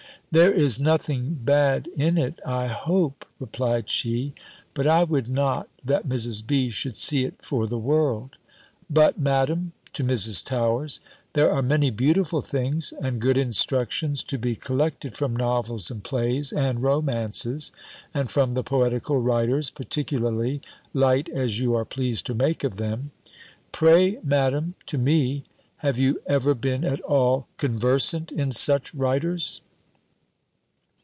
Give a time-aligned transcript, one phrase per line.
[0.33, 4.33] "There is nothing bad in it, I hope," replied she;
[4.73, 6.47] "but I would not, that Mrs.
[6.47, 6.69] B.
[6.69, 8.37] should see it for the world.
[8.89, 10.41] But, Madam" (to Mrs.
[10.45, 11.01] Towers),
[11.33, 16.53] "there are many beautiful things, and good instructions, to be collected from novels and plays,
[16.53, 17.73] and romances;
[18.13, 20.61] and from the poetical writers particularly,
[20.93, 23.11] light as you are pleased to make of them.
[23.73, 25.43] Pray, Madam" (to me),
[25.79, 29.59] "have you ever been at all conversant in such writers?"